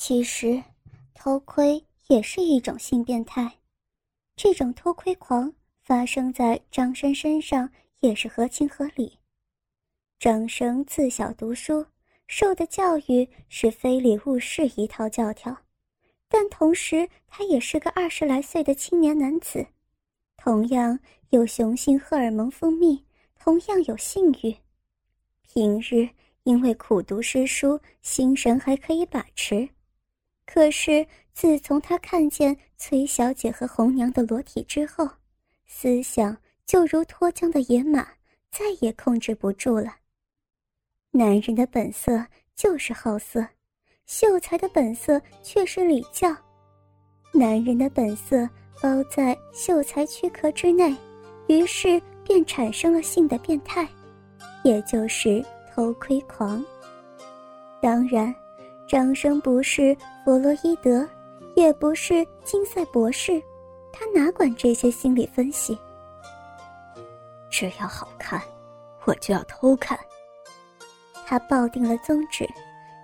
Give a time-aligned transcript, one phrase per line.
[0.00, 0.62] 其实，
[1.12, 3.58] 偷窥也是一种性变态。
[4.36, 5.52] 这种偷窥狂
[5.82, 9.18] 发生在张生身上也是合情合理。
[10.20, 11.84] 张生自小读书，
[12.28, 15.54] 受的教育是非礼勿视一套教条，
[16.28, 19.66] 但同时他也是个二十来岁的青年男子，
[20.36, 20.96] 同样
[21.30, 23.02] 有雄性荷尔蒙分泌，
[23.34, 24.56] 同样有性欲。
[25.42, 26.08] 平日
[26.44, 29.68] 因为苦读诗书，心神还可以把持。
[30.50, 35.06] 可是，自从他看见崔小姐和红娘的裸体之后，
[35.66, 36.34] 思想
[36.64, 38.00] 就如脱缰的野马，
[38.50, 39.94] 再也控制不住了。
[41.10, 42.24] 男人的本色
[42.56, 43.46] 就是好色，
[44.06, 46.34] 秀才的本色却是礼教。
[47.34, 48.48] 男人的本色
[48.80, 50.96] 包在秀才躯壳之内，
[51.48, 53.86] 于是便产生了性的变态，
[54.64, 56.64] 也就是偷窥狂。
[57.82, 58.34] 当然。
[58.88, 61.06] 张生不是弗洛伊德，
[61.54, 63.38] 也不是金赛博士，
[63.92, 65.78] 他哪管这些心理分析？
[67.50, 68.40] 只要好看，
[69.04, 69.98] 我就要偷看。
[71.26, 72.48] 他抱定了宗旨，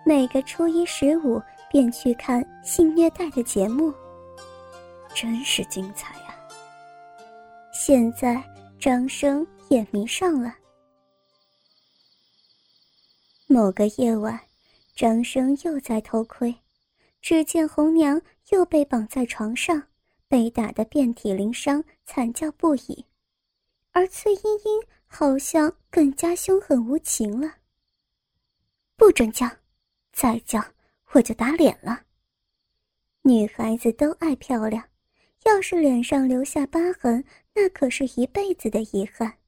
[0.06, 1.38] 每个初一十五
[1.70, 3.92] 便去看性虐待的节目，
[5.14, 6.34] 真是精彩呀！
[7.74, 8.42] 现在
[8.80, 10.54] 张生也迷上了。
[13.46, 14.40] 某个夜晚。
[14.94, 16.54] 张生又在偷窥，
[17.20, 19.88] 只见红娘又被绑在床上，
[20.28, 23.04] 被打得遍体鳞伤，惨叫不已。
[23.90, 27.54] 而崔莺莺好像更加凶狠无情了。
[28.96, 29.48] 不准叫，
[30.12, 30.64] 再叫
[31.12, 32.02] 我就打脸了。
[33.22, 34.84] 女孩子都爱漂亮，
[35.44, 39.38] 要是脸上留下疤痕，那可是一辈子的遗憾。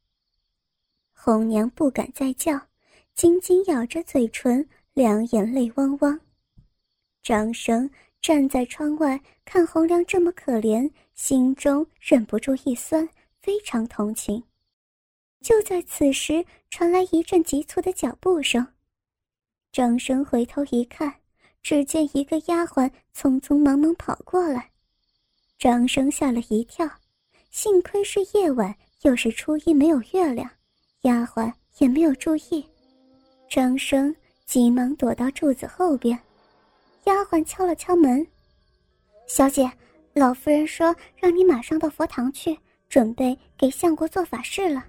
[1.13, 2.69] 红娘不敢再叫，
[3.15, 4.69] 紧紧咬着嘴唇。
[4.97, 6.19] 两眼泪汪汪，
[7.23, 7.91] 张生
[8.23, 13.07] 站在窗外看红娘这么可怜，心中忍不住一酸，
[13.43, 14.43] 非常同情。
[15.43, 18.67] 就在此时，传来一阵急促的脚步声。
[19.71, 21.13] 张生回头一看，
[21.63, 24.71] 只见一个丫鬟匆匆忙忙跑过来。
[25.59, 26.91] 张生吓了一跳，
[27.51, 30.51] 幸亏是夜晚，又是初一，没有月亮，
[31.03, 32.65] 丫鬟也没有注意。
[33.51, 34.17] 张生。
[34.47, 36.17] 急忙躲到柱子后边，
[37.05, 38.25] 丫鬟敲了敲门
[39.27, 39.69] ：“小姐，
[40.15, 42.57] 老夫人说让你马上到佛堂去，
[42.89, 44.85] 准备给相国做法事了。”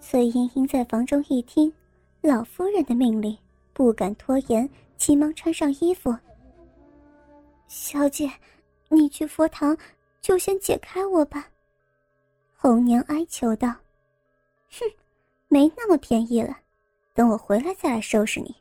[0.00, 1.72] 崔莺莺在房中一听，
[2.20, 3.38] 老夫人的命令，
[3.72, 6.14] 不敢拖延，急忙穿上衣服。
[7.68, 8.28] 小姐，
[8.88, 9.76] 你去佛堂，
[10.20, 11.48] 就先解开我吧。”
[12.58, 13.68] 红娘哀求道。
[14.68, 14.84] “哼，
[15.46, 16.58] 没那么便宜了。”
[17.18, 18.54] 等我回来再来收拾你。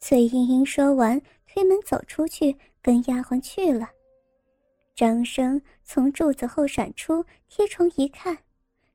[0.00, 3.86] 崔莺莺说完，推门走出去，跟丫鬟去了。
[4.94, 8.38] 张生从柱子后闪出，贴床一看，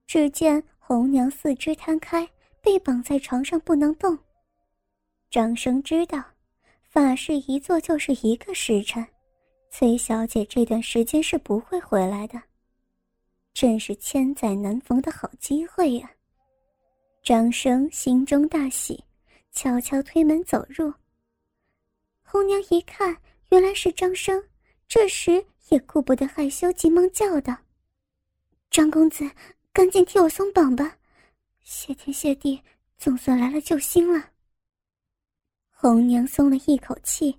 [0.08, 2.28] 只见红娘四肢摊开，
[2.60, 4.18] 被绑在床上不能动。
[5.30, 6.24] 张生知道，
[6.82, 9.06] 法事一做就是一个时辰，
[9.70, 12.42] 崔小姐这段时间是不会回来的，
[13.54, 16.10] 真是千载难逢的好机会呀！
[17.30, 19.04] 张生心中大喜，
[19.52, 20.92] 悄悄推门走入。
[22.24, 23.16] 红娘一看，
[23.50, 24.44] 原来是张生，
[24.88, 27.56] 这时也顾不得害羞，急忙叫道
[28.72, 29.30] ：“张公子，
[29.72, 30.98] 赶紧替我松绑吧！
[31.62, 32.64] 谢天谢地，
[32.98, 34.32] 总算来了救星了。”
[35.70, 37.38] 红娘松了一口气。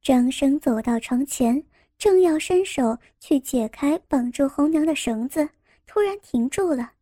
[0.00, 1.60] 张生走到床前，
[1.98, 5.48] 正要伸手去解开绑住红娘的绳子，
[5.84, 6.92] 突然停住了。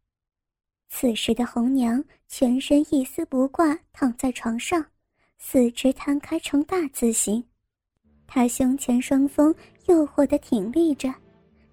[0.89, 4.85] 此时的红娘全身一丝不挂，躺在床上，
[5.39, 7.45] 四肢摊开成大字形。
[8.27, 9.55] 她胸前双峰
[9.87, 11.15] 诱惑的挺立着，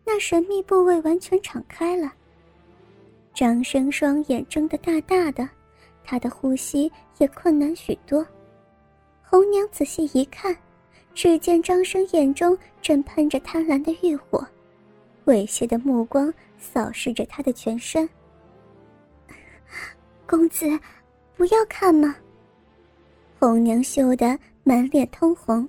[0.05, 2.13] 那神秘部位完全敞开了。
[3.33, 5.49] 张生双眼睁得大大的，
[6.03, 8.25] 他的呼吸也困难许多。
[9.21, 10.55] 红娘仔细一看，
[11.13, 14.45] 只见张生眼中正喷着贪婪的欲火，
[15.25, 18.07] 猥亵的目光扫视着他的全身。
[20.27, 20.65] 公子，
[21.35, 22.15] 不要看嘛！
[23.39, 25.67] 红娘羞得满脸通红，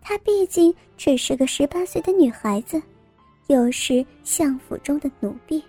[0.00, 2.80] 她毕竟只是个十八岁的女孩子，
[3.48, 5.62] 又是相府中的奴婢，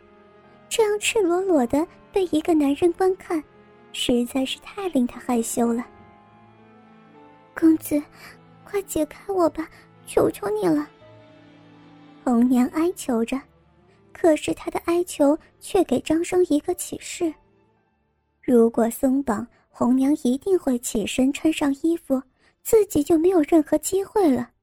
[0.69, 3.43] 这样赤裸裸的被一个男人观看，
[3.91, 5.85] 实在是太令她害羞了。
[7.53, 8.01] 公子，
[8.63, 9.67] 快解开我吧，
[10.05, 10.87] 求求你了！
[12.23, 13.39] 红娘哀求着，
[14.13, 17.33] 可是她的哀求却给张生一个启示。
[18.47, 22.23] 如果松绑，红娘一定会起身穿上衣服，
[22.61, 24.53] 自己就没有任何机会了。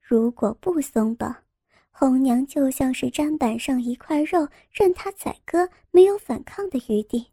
[0.00, 1.44] 如果不松绑，
[1.92, 7.30] 红娘就像是砧板上一块肉，任他宰割，没有反抗的余地。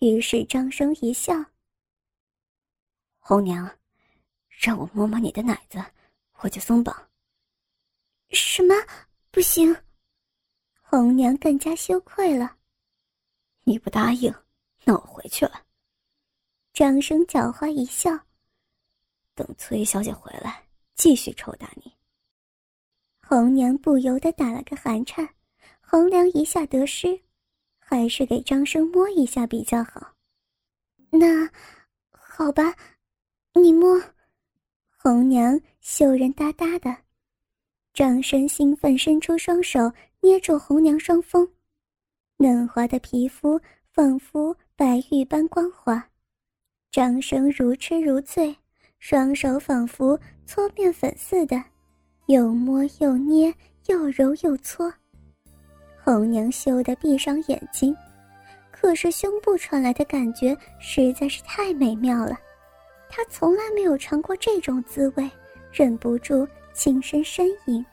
[0.00, 1.32] 于是张生一笑
[3.20, 3.74] ：“红娘，
[4.50, 5.82] 让我摸摸你的奶子，
[6.40, 6.94] 我就松绑。”
[8.32, 8.74] 什么？
[9.30, 9.74] 不行！
[10.82, 12.56] 红娘更加羞愧了。
[13.64, 14.30] 你不答应，
[14.88, 15.66] 那我回去了。
[16.72, 18.18] 张生狡猾一笑。
[19.34, 21.92] 等崔小姐回来，继续抽打你。
[23.20, 25.28] 红娘不由得打了个寒颤，
[25.78, 27.20] 衡量一下得失，
[27.78, 30.14] 还是给张生摸一下比较好。
[31.10, 31.46] 那，
[32.10, 32.74] 好吧，
[33.52, 34.02] 你摸。
[34.96, 36.96] 红娘羞人答答的。
[37.92, 41.46] 张生兴奋，伸出双手捏住红娘双峰，
[42.38, 43.60] 嫩滑的皮肤
[43.92, 46.00] 仿佛白玉般光滑。
[46.92, 48.56] 张生如痴如醉，
[49.00, 50.16] 双手仿佛
[50.46, 51.60] 搓面粉似的。
[52.26, 53.52] 又摸又捏，
[53.86, 54.88] 又揉又搓，
[56.04, 57.92] 红娘羞得闭上眼睛，
[58.70, 62.38] 可是胸部传来的感觉实在是太美妙了，
[63.08, 65.28] 她从来没有尝过这种滋味，
[65.72, 67.84] 忍不住轻声呻吟。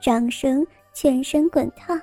[0.00, 1.96] 张生全身滚烫，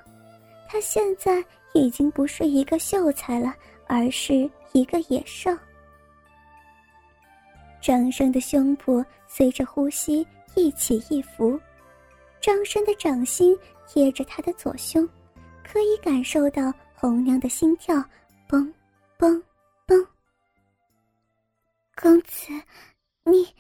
[0.66, 1.44] 他现在
[1.76, 3.54] 已经不是一个秀才了，
[3.86, 5.56] 而是一个野兽。
[7.80, 10.26] 张生的胸脯随着呼吸。
[10.58, 11.60] 一起一伏，
[12.40, 13.54] 张生的掌心
[13.86, 15.06] 贴着他的左胸，
[15.66, 17.94] 可以感受到红娘的心跳，
[18.48, 18.72] 嘣，
[19.20, 19.44] 嘣，
[19.86, 20.08] 嘣。
[22.02, 22.54] 公子，
[23.26, 23.54] 你，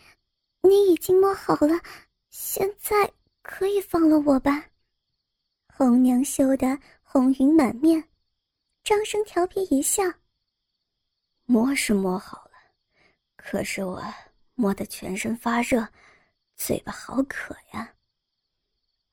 [0.62, 1.78] 你已经摸好了，
[2.30, 4.64] 现在可以放了我吧？
[5.76, 6.80] 红娘羞得
[7.16, 8.10] 红云满面，
[8.84, 10.04] 张生调皮一笑。
[11.46, 12.52] 摸是摸好了，
[13.38, 14.04] 可是我
[14.56, 15.88] 摸得全身发热。
[16.58, 17.96] 嘴巴好渴呀！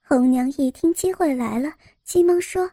[0.02, 1.72] 红娘一听机会来了，
[2.02, 2.68] 急忙说：“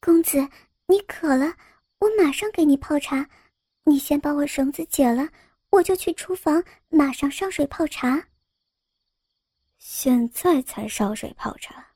[0.00, 0.48] 公子，
[0.86, 1.54] 你渴了，
[1.98, 3.28] 我马上给你泡茶。
[3.82, 5.28] 你先把我绳子解了，
[5.68, 8.26] 我就去厨房马上烧水泡茶。”
[9.76, 11.86] 现在才烧水泡茶，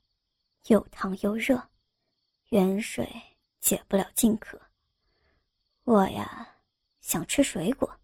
[0.67, 1.68] 又烫又热，
[2.49, 3.07] 远水
[3.59, 4.59] 解不了近渴。
[5.83, 6.55] 我呀，
[7.01, 7.99] 想吃水果。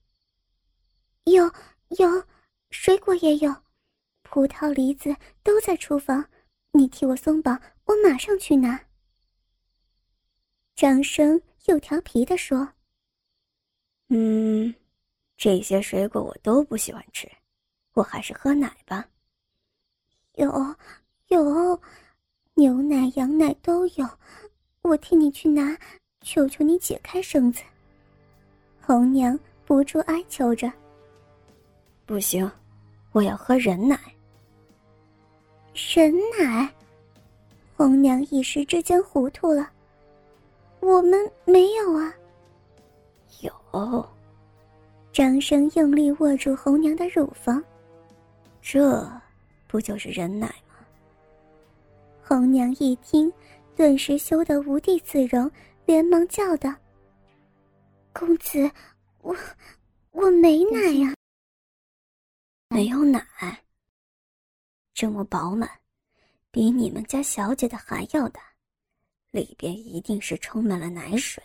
[1.26, 1.52] 有
[1.98, 2.24] 有。
[2.72, 3.56] 水果也有，
[4.24, 6.28] 葡萄、梨子都在厨房。
[6.72, 8.78] 你替我松绑，我马上去拿。
[10.76, 12.74] 张生又调皮的说
[14.10, 14.76] ：“嗯，
[15.38, 17.32] 这些水果我都不喜欢吃，
[17.94, 19.08] 我还是喝奶吧。”
[20.36, 20.52] 有，
[21.28, 21.82] 有，
[22.56, 24.10] 牛奶、羊奶都有，
[24.82, 25.78] 我替你去拿。
[26.22, 27.62] 求求你解开绳子。
[28.82, 30.72] 红娘不住哀求着
[32.08, 32.50] ：“不行。”
[33.12, 34.00] 我要喝人奶。
[35.94, 36.68] 人奶，
[37.78, 39.70] 红娘一时之间糊涂了。
[40.80, 42.14] 我们没有啊。
[43.42, 44.10] 有。
[45.14, 47.64] 张生用力握住红娘的乳房，
[48.62, 49.08] 这
[49.68, 50.54] 不就是人奶？
[52.28, 53.32] 红娘一听，
[53.76, 55.50] 顿时羞得无地自容，
[55.86, 56.74] 连忙叫道
[58.12, 58.68] ：“公子，
[59.22, 59.36] 我
[60.10, 61.14] 我没奶呀。”
[62.68, 63.24] 没有奶，
[64.92, 65.70] 这么饱满，
[66.50, 68.42] 比你们家小姐的还要大，
[69.30, 71.44] 里边一定是充满了奶水。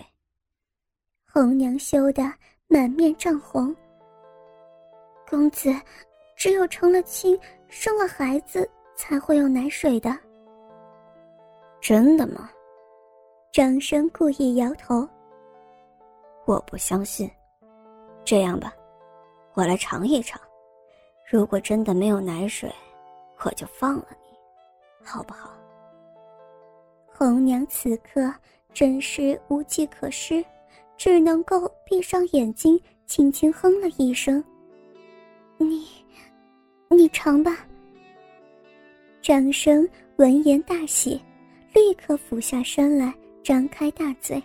[1.30, 2.22] 红娘羞得
[2.68, 3.76] 满面涨红。
[5.28, 5.70] 公子，
[6.38, 10.18] 只有成了亲，生了孩子，才会有奶水的。
[11.80, 12.50] 真的吗？
[13.52, 15.08] 张生故意摇头。
[16.44, 17.28] 我不相信。
[18.24, 18.72] 这样吧，
[19.54, 20.40] 我来尝一尝。
[21.28, 22.70] 如果真的没有奶水，
[23.44, 24.38] 我就放了你，
[25.02, 25.50] 好不好？
[27.12, 28.32] 红娘此刻
[28.72, 30.44] 真是无计可施，
[30.96, 34.42] 只能够闭上眼睛，轻轻哼了一声
[35.56, 35.88] ：“你，
[36.88, 37.66] 你尝吧。”
[39.22, 41.20] 张生闻言大喜，
[41.90, 44.40] 立刻俯下身来，张开大嘴，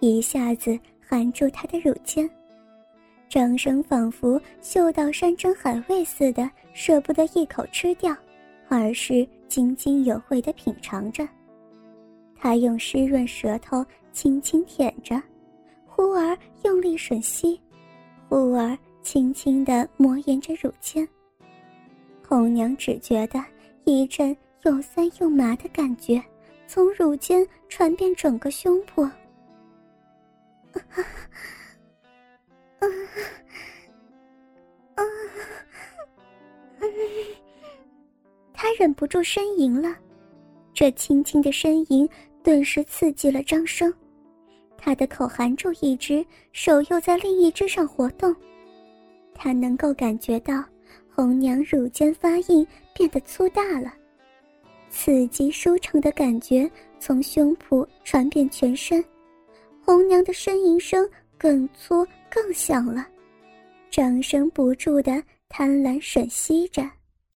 [0.00, 2.28] 一下子含住她的乳尖。
[3.30, 8.14] 张生仿佛嗅到山珍海味似的，舍不得一口吃掉，
[8.68, 11.26] 而是津津有味地品尝着。
[12.36, 15.18] 他用湿润舌头轻轻舔着，
[15.86, 17.58] 忽而用力吮吸，
[18.28, 21.08] 忽而轻轻地磨研着乳尖。
[22.28, 23.42] 红娘只觉得
[23.84, 26.22] 一阵又酸又麻的感觉
[26.66, 29.08] 从乳尖传遍整个胸部。
[38.52, 39.96] 他忍不住呻吟了，
[40.74, 42.08] 这轻轻的呻吟
[42.42, 43.92] 顿时刺激了张生，
[44.76, 48.34] 他的口含住一只手，又在另一只上活动，
[49.34, 50.64] 他能够感觉到
[51.14, 53.92] 红娘乳尖发硬，变得粗大了。
[54.96, 59.04] 刺激舒畅的感觉从胸脯传遍全身，
[59.84, 63.06] 红娘的呻吟声更粗更响了。
[63.90, 66.82] 掌声不住的贪婪吮吸着。